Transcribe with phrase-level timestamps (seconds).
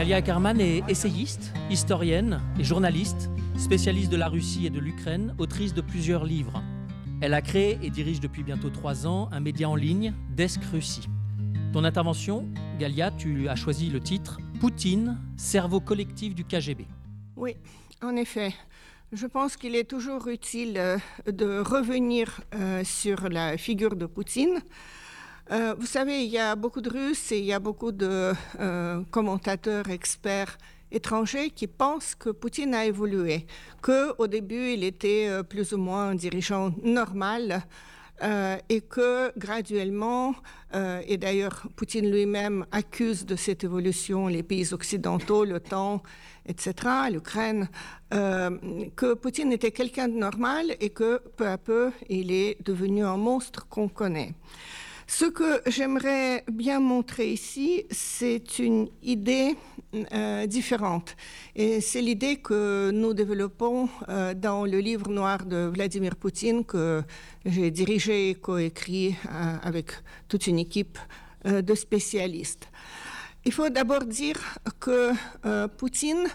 [0.00, 3.28] Galia Ackerman est essayiste, historienne et journaliste,
[3.58, 6.62] spécialiste de la Russie et de l'Ukraine, autrice de plusieurs livres.
[7.20, 11.06] Elle a créé et dirige depuis bientôt trois ans un média en ligne, Desk Russie.
[11.74, 16.86] Ton intervention, Galia, tu as choisi le titre Poutine, cerveau collectif du KGB.
[17.36, 17.56] Oui,
[18.00, 18.54] en effet.
[19.12, 20.96] Je pense qu'il est toujours utile euh,
[21.30, 24.62] de revenir euh, sur la figure de Poutine.
[25.50, 28.32] Euh, vous savez, il y a beaucoup de Russes et il y a beaucoup de
[29.10, 30.58] commentateurs, experts
[30.92, 33.46] étrangers qui pensent que Poutine a évolué,
[33.80, 37.62] que au début il était plus ou moins un dirigeant normal
[38.22, 40.34] euh, et que graduellement,
[40.74, 46.02] euh, et d'ailleurs Poutine lui-même accuse de cette évolution les pays occidentaux, l'OTAN,
[46.44, 46.74] etc.,
[47.10, 47.70] l'Ukraine,
[48.12, 48.50] euh,
[48.94, 53.16] que Poutine était quelqu'un de normal et que peu à peu il est devenu un
[53.16, 54.34] monstre qu'on connaît.
[55.12, 59.56] Ce que j'aimerais bien montrer ici, c'est une idée
[60.12, 61.16] euh, différente.
[61.56, 67.02] Et c'est l'idée que nous développons euh, dans le livre noir de Vladimir Poutine que
[67.44, 69.90] j'ai dirigé et coécrit euh, avec
[70.28, 70.96] toute une équipe
[71.44, 72.68] de spécialistes.
[73.44, 74.38] Il faut d'abord dire
[74.78, 75.10] que
[75.76, 76.28] Poutine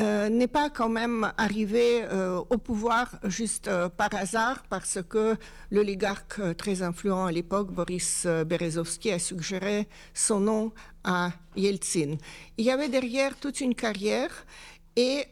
[0.00, 5.34] euh, n'est pas quand même arrivé euh, au pouvoir juste euh, par hasard parce que
[5.72, 12.16] l'oligarque très influent à l'époque, Boris Berezovsky, a suggéré son nom à Yeltsin.
[12.58, 14.46] Il y avait derrière toute une carrière
[14.94, 15.26] et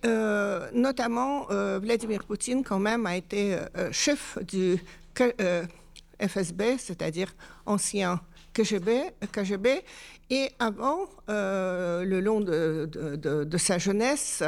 [0.72, 1.46] notamment
[1.80, 3.58] Vladimir Poutine quand même a été
[3.90, 4.78] chef du
[6.20, 7.34] FSB, c'est-à-dire
[7.66, 8.20] ancien
[8.56, 9.82] KGB,
[10.30, 14.42] et avant, euh, le long de, sa jeunesse,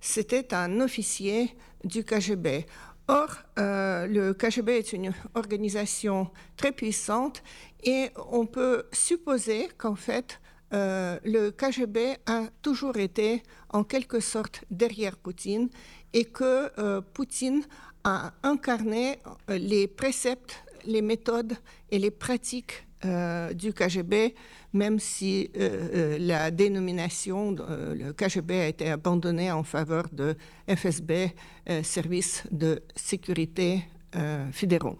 [0.00, 2.66] c'était un officier du KGB.
[3.08, 7.42] Or, euh, le KGB est une organisation très puissante
[7.82, 10.40] et on peut supposer qu'en fait,
[10.72, 15.68] euh, le KGB a toujours été en quelque sorte derrière Poutine
[16.12, 17.62] et que Poutine
[18.04, 19.18] a incarné
[19.48, 21.54] les préceptes, les méthodes
[21.90, 24.34] et les pratiques du KGB,
[24.72, 30.36] même si euh, euh, la dénomination, le KGB a été abandonné en faveur de
[30.68, 31.32] FSB,
[31.82, 33.84] Service de sécurité
[34.52, 34.98] fédéraux.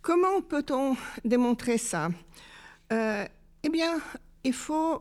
[0.00, 2.08] comment peut-on démontrer ça?
[2.90, 4.00] Eh bien,
[4.42, 5.00] il faut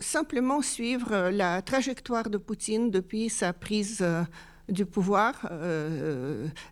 [0.00, 4.04] simplement suivre la trajectoire de Poutine depuis sa prise
[4.68, 5.48] du pouvoir.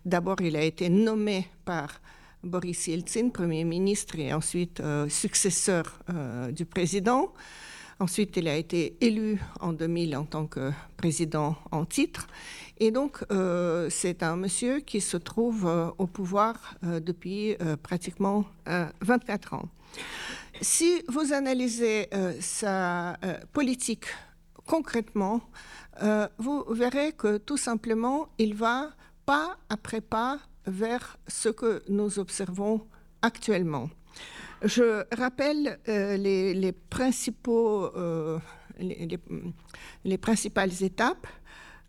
[0.05, 2.01] D'abord, il a été nommé par
[2.43, 7.33] Boris Yeltsin, Premier ministre et ensuite euh, successeur euh, du président.
[7.99, 12.27] Ensuite, il a été élu en 2000 en tant que président en titre.
[12.79, 18.45] Et donc, euh, c'est un monsieur qui se trouve au pouvoir depuis pratiquement
[19.01, 19.67] 24 ans.
[20.61, 22.07] Si vous analysez
[22.39, 23.17] sa
[23.51, 24.05] politique
[24.65, 25.41] concrètement,
[26.37, 28.91] vous verrez que tout simplement, il va
[29.25, 30.39] pas après pas
[30.69, 32.85] vers ce que nous observons
[33.21, 33.89] actuellement.
[34.63, 38.39] Je rappelle euh, les, principaux, euh,
[38.79, 41.27] les, principales étapes.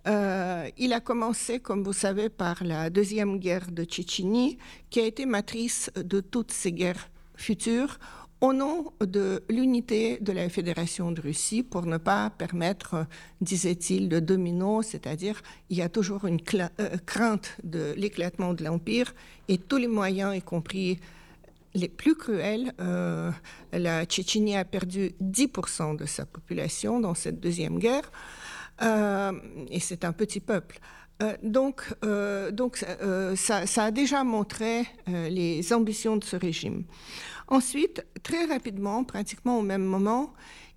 [0.07, 4.57] Euh, il a commencé, comme vous savez, par la deuxième guerre de Tchétchénie,
[4.89, 7.99] qui a été matrice de toutes ces guerres futures,
[8.41, 13.07] au nom de l'unité de la Fédération de Russie pour ne pas permettre,
[13.41, 19.15] disait-il, de domino, c'est-à-dire il y a toujours une euh, crainte de l'éclatement de l'Empire
[19.49, 20.99] et tous les moyens, y compris
[21.75, 22.73] les plus cruels.
[22.81, 23.31] Euh,
[23.73, 28.11] la Tchétchénie a perdu 10% de sa population dans cette deuxième guerre
[28.81, 30.81] et c'est un petit peuple.
[31.43, 31.83] donc,
[32.53, 32.85] donc
[33.37, 36.85] ça, ça, a déjà montré les ambitions de ce régime.
[37.51, 40.33] Ensuite, très rapidement, pratiquement au même moment,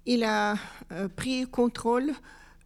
[0.05, 0.55] il a
[0.91, 2.11] euh, pris contrôle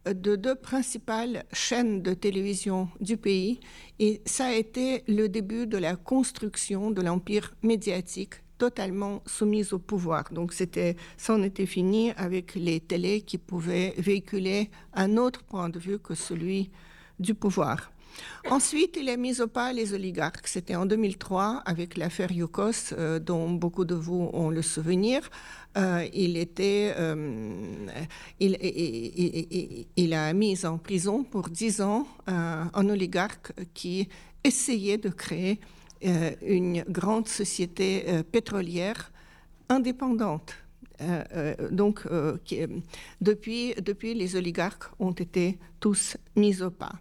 [0.06, 3.60] euh, de deux principales chaînes de télévision du pays
[3.98, 9.78] et ça a été le début de la construction de l'empire médiatique totalement soumise au
[9.78, 10.24] pouvoir.
[10.32, 10.96] Donc c'était,
[11.44, 16.70] était fini avec les télés qui pouvaient véhiculer un autre point de vue que celui
[17.18, 17.90] du pouvoir.
[18.50, 20.48] Ensuite, il a mis au pas les oligarques.
[20.48, 25.20] C'était en 2003 avec l'affaire Yukos, euh, dont beaucoup de vous ont le souvenir.
[25.76, 26.08] Euh, euh,
[28.40, 28.56] il,
[29.96, 34.08] il, a mis en prison pour dix ans un oligarque qui
[34.44, 35.60] essayait de créer
[36.02, 39.12] une grande société pétrolière
[39.68, 40.54] indépendante.
[41.70, 42.06] donc,
[43.20, 46.92] depuis, depuis, les oligarques ont été tous mis au pas.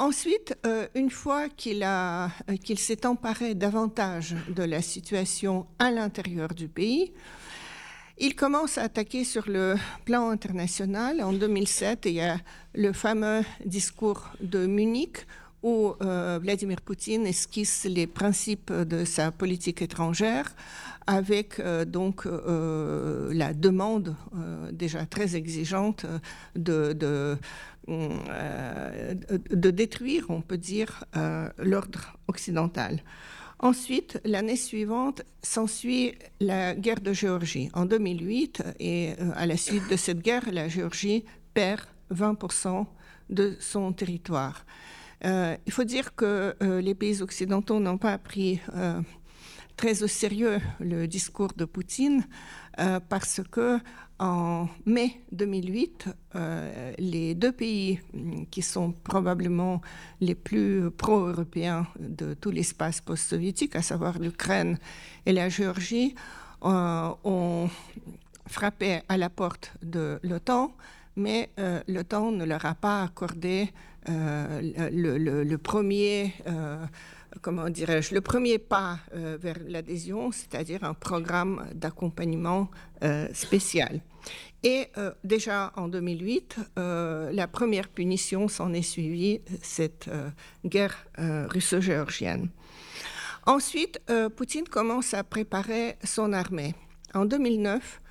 [0.00, 2.28] Ensuite, euh, une fois qu'il euh,
[2.64, 7.12] qu'il s'est emparé davantage de la situation à l'intérieur du pays,
[8.16, 9.74] il commence à attaquer sur le
[10.06, 11.22] plan international.
[11.22, 12.38] En 2007, il y a
[12.74, 15.26] le fameux discours de Munich
[15.62, 20.54] où euh, Vladimir Poutine esquisse les principes de sa politique étrangère
[21.06, 24.16] avec euh, donc euh, la demande
[24.72, 26.06] déjà très exigeante
[26.54, 27.36] de,
[29.54, 31.04] détruire, on peut dire,
[31.58, 33.02] l'ordre occidental.
[33.58, 39.96] Ensuite, l'année suivante, s'ensuit la guerre de Géorgie en 2008 et à la suite de
[39.96, 42.86] cette guerre, la Géorgie perd 20%
[43.28, 44.64] de son territoire.
[45.24, 48.60] Euh, il faut dire que euh, les pays occidentaux n'ont pas pris
[49.76, 52.26] très au sérieux le discours de Poutine
[53.08, 53.78] parce que
[54.20, 59.80] en mai 2008, euh, les deux pays mm, qui sont probablement
[60.20, 64.78] les plus pro-européens de tout l'espace post-soviétique, à savoir l'Ukraine
[65.24, 66.14] et la Géorgie,
[66.64, 67.70] euh, ont
[68.46, 70.76] frappé à la porte de l'OTAN,
[71.20, 73.70] mais euh, l'OTAN ne leur a pas accordé
[74.08, 76.32] le, premier
[77.42, 82.68] comment dirais-je, le premier pas vers l'adhésion, c'est-à-dire un programme d'accompagnement
[83.32, 84.00] spécial.
[84.62, 90.28] Et euh, déjà en 2008, euh, la première punition s'en est suivie, cette euh,
[90.64, 92.50] guerre russo-géorgienne.
[93.46, 94.00] Ensuite,
[94.36, 96.74] Poutine commence à préparer son armée.
[97.14, 98.02] En 2009,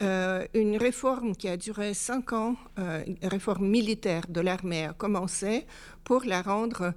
[0.00, 5.66] une réforme qui a duré cinq ans, une réforme militaire de l'armée, a commencé
[6.02, 6.92] pour la rendre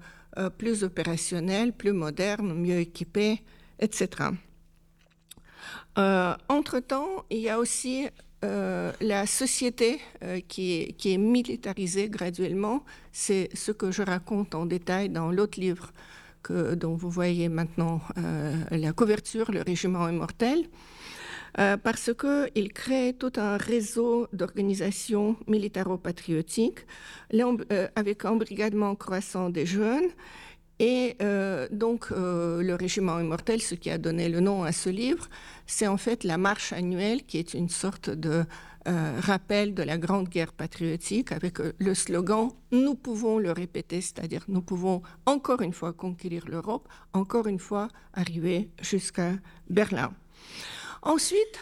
[0.58, 3.44] plus opérationnelle, plus moderne, mieux équipée,
[3.80, 4.32] etc.
[5.96, 8.08] Entre-temps, il y a aussi
[8.46, 14.54] euh, la société euh, qui, est, qui, est, militarisée graduellement, c'est ce que je raconte
[14.54, 15.92] en détail dans l'autre livre
[16.44, 20.70] que, dont vous voyez maintenant euh, la couverture, Le Régiment immortel,
[21.84, 26.86] parce qu'il crée tout un réseau d'organisations militaro-patriotiques
[27.96, 30.10] avec un brigadement croissant des jeunes
[30.80, 34.90] et euh, donc, euh, le régiment immortel, ce qui a donné le nom à ce
[34.90, 35.28] livre,
[35.66, 38.44] c'est en fait la marche annuelle qui est une sorte de
[38.88, 44.46] euh, rappel de la Grande Guerre patriotique avec le slogan Nous pouvons le répéter, c'est-à-dire
[44.48, 49.32] nous pouvons encore une fois conquérir l'Europe, encore une fois arriver jusqu'à
[49.70, 50.14] Berlin.
[51.02, 51.60] Ensuite,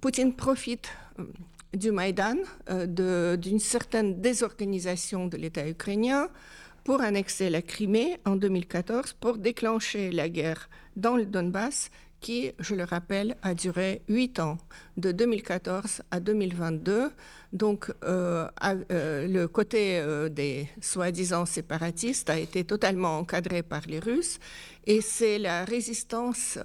[0.00, 0.90] Poutine profite
[1.74, 2.36] du Maïdan,
[2.70, 6.28] euh, d'une certaine désorganisation de l'État ukrainien
[6.84, 12.74] pour annexer la Crimée en 2014, pour déclencher la guerre dans le Donbass qui, je
[12.74, 14.58] le rappelle, a duré huit ans,
[14.96, 17.10] de 2014 à 2022.
[17.52, 18.48] Donc, euh,
[18.90, 24.38] euh, le côté des soi-disant séparatistes a été totalement encadré par les Russes,
[24.86, 26.58] et c'est la résistance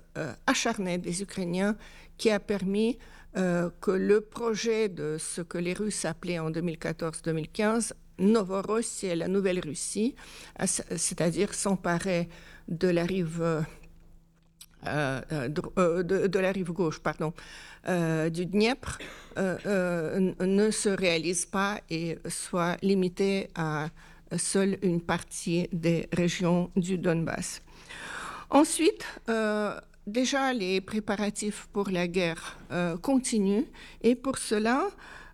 [0.47, 1.75] acharnée des Ukrainiens
[2.17, 2.97] qui a permis
[3.35, 10.13] euh, que le projet de ce que les Russes appelaient en 2014-2015 Novorossiya, la Nouvelle-Russie,
[10.67, 12.29] c'est-à-dire s'emparer
[12.67, 13.65] de la rive
[14.87, 15.21] euh,
[15.77, 17.33] euh, de, la rive gauche, pardon,
[17.87, 18.97] du Dniepr,
[19.37, 23.89] ne se réalise pas et soit limité à
[24.37, 27.61] seule une partie des régions du Donbass.
[28.49, 29.05] Ensuite,
[30.07, 33.65] déjà les préparatifs pour la guerre euh, continuent
[34.01, 34.87] et pour cela,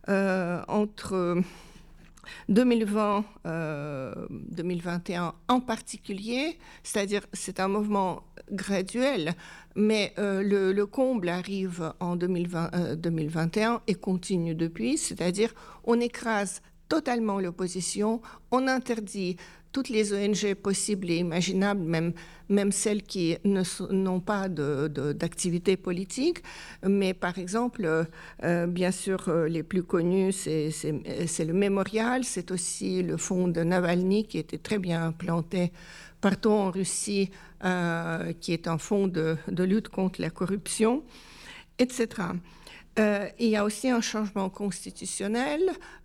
[0.07, 1.41] euh, entre
[2.47, 3.25] 2020,
[4.29, 9.33] 2021 euh, en particulier, c'est-à-dire c'est un mouvement graduel,
[9.75, 15.53] mais le, le, comble arrive en 2020, 2021 et continue depuis, c'est-à-dire
[15.83, 19.37] on écrase totalement l'opposition, on interdit
[19.71, 22.13] toutes les ONG possibles et imaginables, même,
[22.49, 26.43] même celles qui n'ont pas d'activité de, politique.
[26.83, 28.07] Mais par exemple,
[28.43, 33.61] euh, bien sûr, euh, les plus connus, c'est le mémorial, c'est aussi le fonds de
[33.61, 35.71] Navalny qui était très bien implanté
[36.21, 37.31] partout en Russie,
[37.63, 41.03] euh, qui est un fonds de, lutte contre la corruption,
[41.77, 42.07] etc.
[42.97, 45.61] Euh, il y a aussi un changement constitutionnel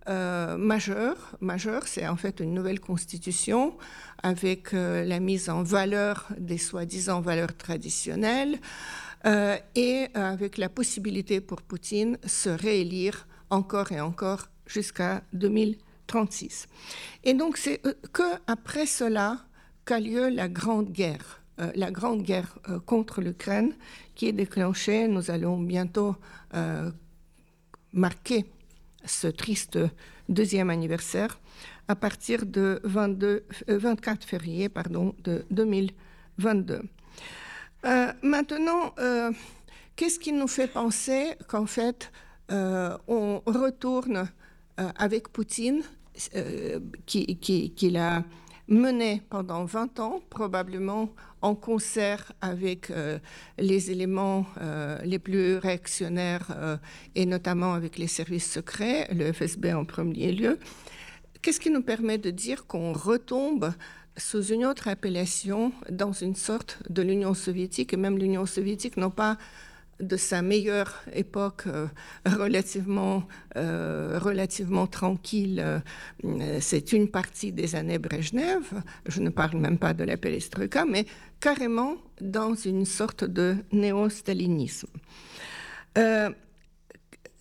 [0.07, 1.35] euh, majeur.
[1.41, 3.77] Majeur, c'est en fait une nouvelle constitution
[4.23, 8.59] avec la mise en valeur des soi-disant valeurs traditionnelles
[9.75, 16.67] et avec la possibilité pour Poutine de se réélire encore et encore jusqu'à 2036.
[17.23, 17.81] Et donc c'est
[18.13, 19.45] que après cela
[19.85, 21.41] qu'a lieu la Grande Guerre.
[21.75, 23.73] la Grande Guerre contre l'Ukraine
[24.15, 25.07] qui est déclenchée.
[25.07, 26.15] Nous allons bientôt
[26.55, 26.89] euh,
[27.93, 28.45] marquer
[29.05, 29.77] ce triste
[30.29, 31.39] deuxième anniversaire
[31.87, 36.81] à partir de 22, 24 euh, février pardon, de 2022.
[37.85, 38.95] Euh, maintenant,
[39.95, 42.11] qu'est-ce qui nous fait penser qu'en fait,
[42.49, 44.27] on retourne
[44.77, 45.83] avec Poutine,
[47.05, 48.23] qui, qui, qui l'a
[48.67, 53.19] mené pendant 20 ans, probablement en concert avec euh,
[53.57, 56.77] les éléments euh, les plus réactionnaires euh,
[57.13, 60.57] et notamment avec les services secrets, le FSB en premier lieu.
[61.41, 63.71] Qu'est-ce qui nous permet de dire qu'on retombe
[64.17, 69.11] sous une autre appellation dans une sorte de l'Union soviétique et même l'Union soviétique n'ont
[69.11, 69.37] pas
[69.99, 71.87] de sa meilleure époque euh,
[72.25, 73.23] relativement,
[73.55, 78.63] euh, relativement tranquille, euh, c'est une partie des années Brejnev,
[79.07, 81.05] je ne parle même pas de la perestroïka, mais
[81.39, 84.87] carrément dans une sorte de néo-stalinisme.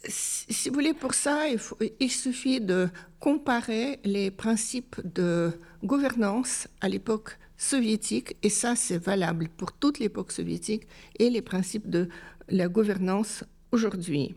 [0.06, 1.58] si vous voulez, pour ça, il,
[1.98, 5.50] il, suffit de comparer les principes de
[5.82, 10.86] gouvernance à l'époque soviétique, et ça c'est valable pour toute l'époque soviétique,
[11.18, 12.08] et les principes de
[12.48, 14.34] la gouvernance aujourd'hui.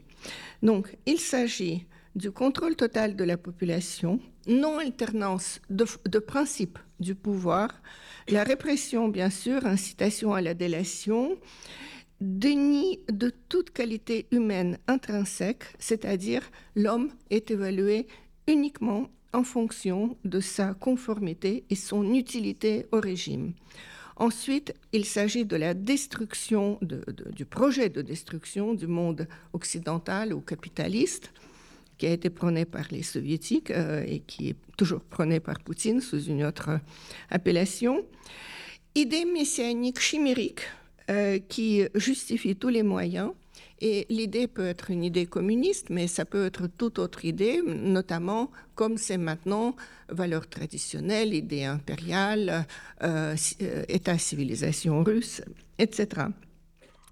[0.64, 1.86] Donc, il s'agit
[2.16, 7.70] du contrôle total de la population, non-alternance de, de principes du pouvoir,
[8.28, 11.38] la répression, bien sûr, incitation à la délation,
[12.20, 16.42] déni de toute qualité humaine intrinsèque, c'est-à-dire
[16.76, 18.08] l'homme est évalué
[18.48, 23.54] uniquement en fonction de sa conformité et son utilité au régime.
[24.20, 31.32] Ensuite, il s'agit de la destruction, du projet de destruction du monde occidental ou capitaliste
[32.00, 36.02] qui a été prôné par les soviétiques euh, et qui est toujours prôné par Poutine
[36.02, 36.80] sous une autre
[37.30, 38.06] appellation.
[38.96, 40.62] Idée messianique chimérique
[41.10, 43.32] euh, qui justifie tous les moyens
[43.80, 48.52] et l'idée peut être une idée communiste, mais ça peut être toute autre idée, notamment
[48.76, 49.76] comme c'est maintenant
[50.10, 52.66] valeur traditionnelle, idée impériale,
[53.04, 55.42] euh, euh, État-civilisation russe,
[55.78, 56.28] etc.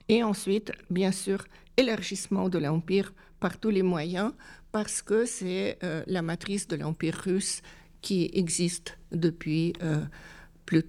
[0.10, 1.45] Et ensuite, bien sûr,
[1.77, 4.31] élargissement de l'empire par tous les moyens,
[4.72, 7.62] parce que c'est euh, la matrice de l'empire russe
[8.01, 9.74] qui existe depuis
[10.65, 10.84] plus,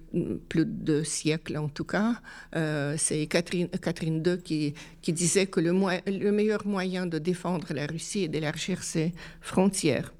[0.55, 2.21] de siècles en tout cas.
[2.55, 7.73] Euh, c'est Catherine, Catherine II qui, qui disait que le, le, meilleur moyen de défendre
[7.73, 10.13] la Russie est d'élargir ses frontières.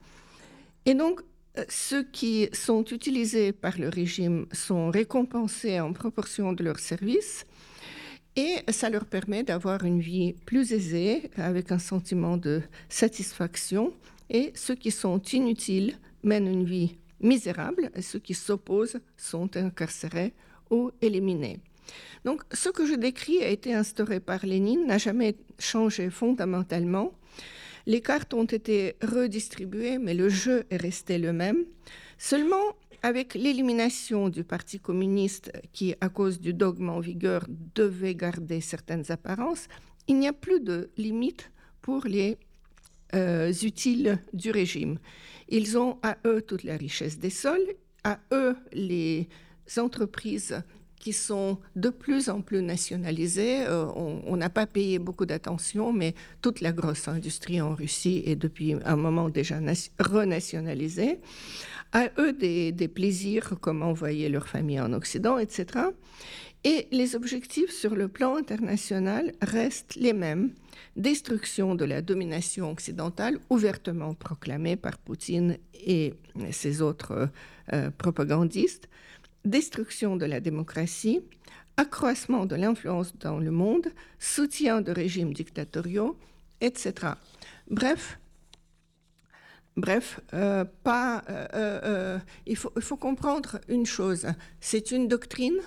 [0.85, 1.21] Et donc,
[1.57, 7.45] euh, ceux qui sont utilisés par le régime sont récompensés en proportion de leurs services
[8.35, 13.91] et ça leur permet d'avoir une vie plus aisée avec un sentiment de satisfaction
[14.29, 20.33] et ceux qui sont inutiles mènent une vie misérables, ceux qui s'opposent sont incarcérés
[20.69, 21.59] ou éliminés.
[22.25, 27.13] Donc, ce que je décris a été instauré par Lénine, n'a jamais changé fondamentalement.
[27.85, 31.63] Les cartes ont été redistribuées, mais le jeu est resté le même.
[32.17, 37.45] Seulement, avec l'élimination du Parti communiste, qui, à cause du dogme en vigueur,
[37.75, 39.67] devait garder certaines apparences,
[40.07, 42.37] il n'y a plus de limite pour les
[43.15, 44.99] euh, utiles du régime.
[45.49, 49.27] Ils ont à eux toute la richesse des sols, à eux les
[49.77, 50.61] entreprises
[50.99, 53.65] qui sont de plus en plus nationalisées.
[53.67, 58.35] Euh, on n'a pas payé beaucoup d'attention, mais toute la grosse industrie en Russie est
[58.35, 59.59] depuis un moment déjà
[59.99, 61.19] renationalisée.
[61.93, 65.85] À eux des, des plaisirs comme envoyer leur famille en Occident, etc.
[66.63, 70.51] Et les objectifs sur le plan international restent les mêmes.
[70.95, 76.13] Destruction de la domination occidentale, ouvertement proclamée par Poutine et
[76.51, 77.29] ses autres
[77.73, 78.89] euh, propagandistes.
[79.45, 81.21] Destruction de la démocratie,
[81.77, 83.87] accroissement de l'influence dans le monde,
[84.19, 86.17] soutien de régimes dictatoriaux,
[86.59, 87.13] etc.
[87.69, 88.19] Bref,
[89.77, 94.25] Bref, euh, euh, il, faut, comprendre une chose.
[94.59, 95.59] C'est une doctrine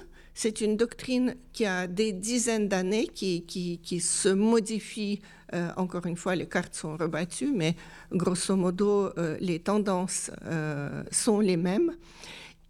[0.43, 5.21] c'est une doctrine qui a des dizaines d'années, qui, qui, se modifie.
[5.53, 7.77] Euh, encore une fois, les cartes sont rebattues, mais
[8.11, 11.95] grosso modo, euh, les tendances euh, sont les mêmes.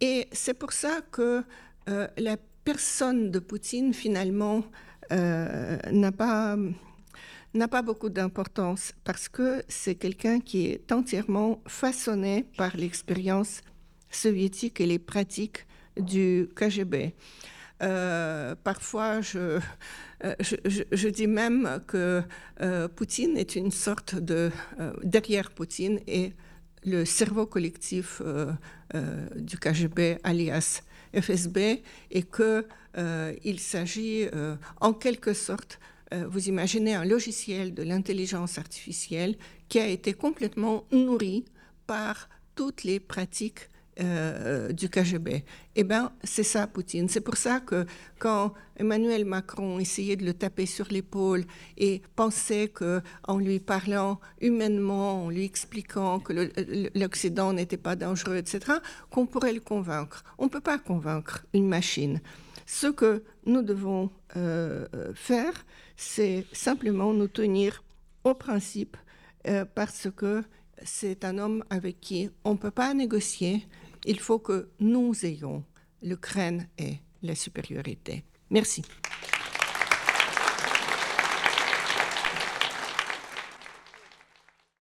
[0.01, 1.45] Et c'est pour ça que
[2.17, 2.35] la
[2.65, 4.63] personne de Poutine, finalement,
[5.09, 6.57] n'a pas
[7.53, 13.61] n'a pas beaucoup d'importance parce que c'est quelqu'un qui est entièrement façonné par l'expérience
[14.09, 15.65] soviétique et les pratiques
[15.97, 17.13] du KGB.
[17.81, 19.59] Euh, parfois, euh,
[20.39, 20.55] je,
[20.91, 22.21] je, dis même que
[22.61, 24.51] euh, Poutine est une sorte de...
[25.03, 26.33] derrière Poutine et
[26.83, 28.21] le cerveau collectif
[29.35, 30.81] du KGB, alias
[31.19, 34.27] FSB, et qu'il s'agit
[34.79, 35.79] en quelque sorte
[36.27, 39.37] vous imaginez un logiciel de l'intelligence artificielle
[39.69, 41.45] qui a été complètement nourri
[41.87, 43.69] par toutes les pratiques
[43.99, 45.43] euh, du KGB.
[45.75, 47.09] Eh bien, c'est ça, Poutine.
[47.09, 47.85] C'est pour ça que
[48.19, 51.43] quand Emmanuel Macron essayait de le taper sur l'épaule
[51.77, 56.49] et pensait qu'en lui parlant humainement, en lui expliquant que
[56.95, 58.77] l'Occident n'était pas dangereux, etc.,
[59.09, 60.23] qu'on pourrait le convaincre.
[60.37, 62.21] On ne peut pas convaincre une machine.
[62.65, 65.65] Ce que nous devons euh, faire,
[65.97, 67.83] c'est simplement nous tenir
[68.23, 68.97] au principe
[69.47, 70.43] euh, parce que
[70.83, 73.67] c'est un homme avec qui on ne peut pas négocier.
[74.05, 75.63] Il faut que nous ayons
[76.01, 78.23] l'Ukraine et la supériorité.
[78.49, 78.83] Merci.